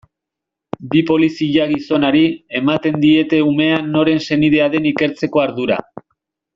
Bi 0.93 1.03
polizia-gizonari 1.09 2.23
ematen 2.61 2.99
diete 3.05 3.45
umea 3.53 3.79
noren 3.93 4.27
senidea 4.31 4.71
den 4.77 4.93
ikertzeko 4.95 5.49
ardura. 5.49 5.83